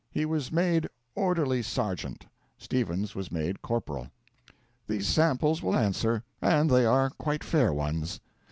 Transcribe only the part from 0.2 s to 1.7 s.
was made orderly